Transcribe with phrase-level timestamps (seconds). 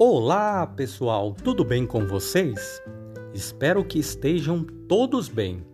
[0.00, 2.80] Olá, pessoal, tudo bem com vocês?
[3.34, 5.66] Espero que estejam todos bem.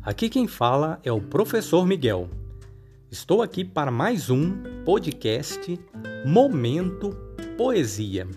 [0.00, 2.30] Aqui quem fala é o professor Miguel.
[3.10, 5.76] Estou aqui para mais um podcast
[6.24, 7.10] Momento
[7.58, 8.28] Poesia.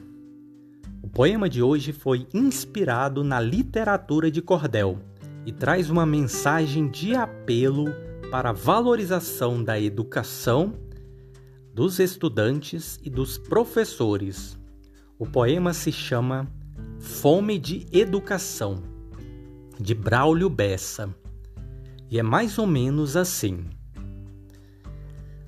[1.03, 4.97] O poema de hoje foi inspirado na literatura de cordel
[5.45, 7.93] e traz uma mensagem de apelo
[8.31, 10.73] para a valorização da educação
[11.75, 14.57] dos estudantes e dos professores
[15.17, 16.45] o poema se chama
[16.99, 18.83] Fome de Educação,
[19.79, 21.15] de Braulio Bessa,
[22.09, 23.65] e é mais ou menos assim.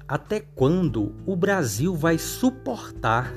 [0.08, 3.34] Até quando o Brasil vai suportar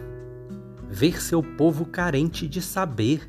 [0.88, 3.28] ver seu povo carente de saber?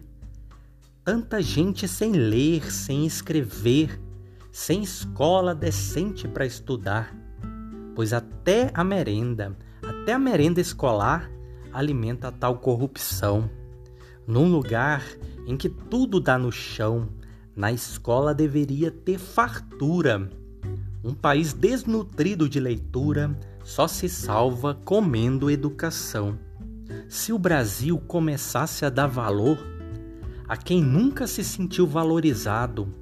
[1.04, 4.00] Tanta gente sem ler, sem escrever,
[4.52, 7.16] sem escola decente para estudar.
[7.96, 11.32] Pois até a merenda, até a merenda escolar
[11.74, 13.50] alimenta tal corrupção.
[14.28, 15.04] Num lugar
[15.48, 17.10] em que tudo dá no chão,
[17.56, 20.30] na escola deveria ter fartura.
[21.04, 26.38] Um país desnutrido de leitura só se salva comendo educação.
[27.10, 29.58] Se o Brasil começasse a dar valor
[30.48, 32.94] a quem nunca se sentiu valorizado,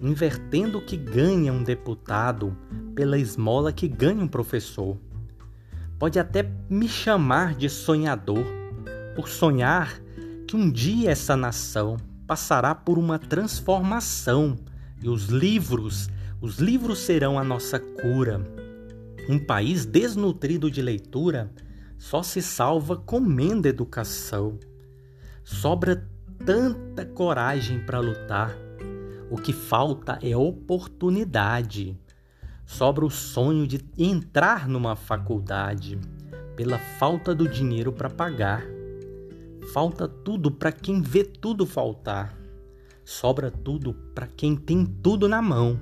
[0.00, 2.56] invertendo o que ganha um deputado
[2.94, 4.98] pela esmola que ganha um professor
[6.00, 8.46] pode até me chamar de sonhador,
[9.14, 10.00] por sonhar
[10.48, 14.56] que um dia essa nação passará por uma transformação
[15.02, 16.08] e os livros,
[16.40, 18.40] os livros serão a nossa cura.
[19.28, 21.52] Um país desnutrido de leitura
[21.98, 24.58] só se salva comendo educação.
[25.44, 26.08] Sobra
[26.46, 28.56] tanta coragem para lutar.
[29.30, 31.94] O que falta é oportunidade
[32.70, 35.98] sobra o sonho de entrar numa faculdade
[36.54, 38.62] pela falta do dinheiro para pagar.
[39.74, 42.32] Falta tudo para quem vê tudo faltar.
[43.04, 45.80] Sobra tudo para quem tem tudo na mão.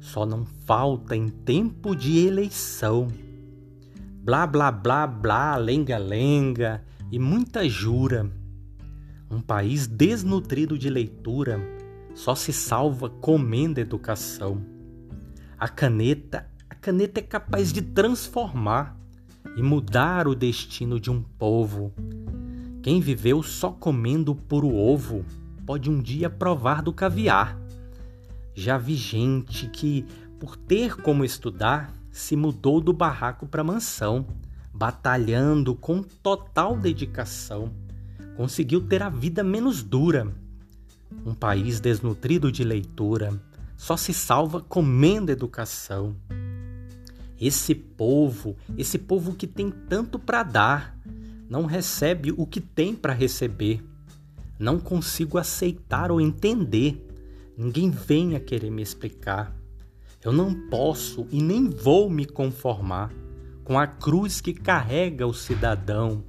[0.00, 3.08] Só não falta em tempo de eleição.
[4.22, 8.30] Blá blá blá blá, lenga lenga e muita jura.
[9.30, 11.58] Um país desnutrido de leitura
[12.14, 14.77] só se salva comendo educação.
[15.60, 18.96] A caneta, a caneta é capaz de transformar
[19.56, 21.92] e mudar o destino de um povo.
[22.80, 25.24] Quem viveu só comendo puro ovo
[25.66, 27.58] pode um dia provar do caviar.
[28.54, 30.06] Já vi gente que,
[30.38, 34.28] por ter como estudar, se mudou do barraco para mansão,
[34.72, 37.72] batalhando com total dedicação.
[38.36, 40.32] Conseguiu ter a vida menos dura.
[41.26, 43.47] Um país desnutrido de leitura
[43.78, 46.16] só se salva comendo educação.
[47.40, 50.98] Esse povo, esse povo que tem tanto para dar,
[51.48, 53.80] não recebe o que tem para receber.
[54.58, 57.06] Não consigo aceitar ou entender.
[57.56, 59.56] Ninguém vem a querer me explicar.
[60.24, 63.12] Eu não posso e nem vou me conformar
[63.62, 66.24] com a cruz que carrega o cidadão,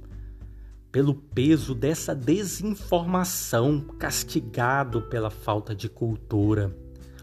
[0.92, 6.76] pelo peso dessa desinformação, castigado pela falta de cultura.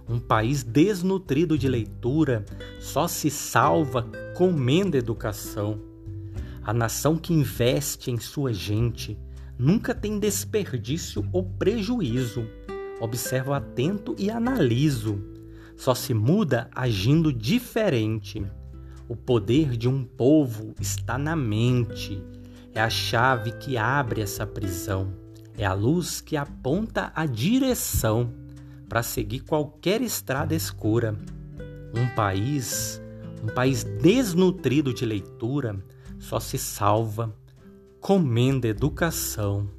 [0.09, 2.45] Um país desnutrido de leitura
[2.79, 5.81] só se salva comendo educação.
[6.63, 9.17] A nação que investe em sua gente
[9.59, 12.47] nunca tem desperdício ou prejuízo.
[13.01, 15.19] Observo atento e analiso.
[15.75, 18.45] Só se muda agindo diferente.
[19.09, 22.23] O poder de um povo está na mente.
[22.73, 25.13] É a chave que abre essa prisão.
[25.57, 28.46] É a luz que aponta a direção
[28.87, 31.15] para seguir qualquer estrada escura.
[31.93, 33.01] Um país,
[33.43, 35.77] um país desnutrido de leitura,
[36.19, 37.33] só se salva
[37.99, 39.69] comendo educação.